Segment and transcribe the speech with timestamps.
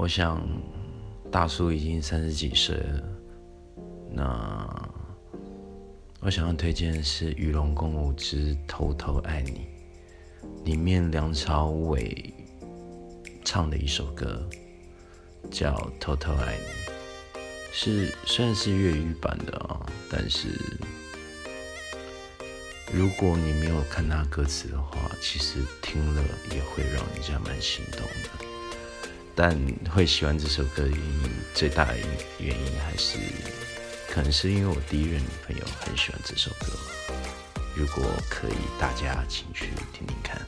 [0.00, 0.40] 我想
[1.30, 3.02] 大叔已经三十几岁了，
[4.10, 4.88] 那
[6.20, 9.68] 我想要推荐的是《与龙共舞之偷偷爱你》
[10.64, 12.32] 里面梁朝伟
[13.44, 14.42] 唱的一首歌，
[15.50, 16.64] 叫《偷偷爱你》，
[17.70, 20.48] 是虽然是粤语版的啊，但是。
[22.90, 26.24] 如果你没有看他歌词的话，其实听了
[26.54, 28.49] 也会让人家蛮心动的。
[29.42, 29.56] 但
[29.90, 31.96] 会喜欢这首歌的原因，最大的
[32.38, 33.16] 原因还是
[34.06, 36.66] 可能是因为我第一任女朋友很喜欢这首歌。
[37.74, 40.38] 如果可以，大家请去听听看。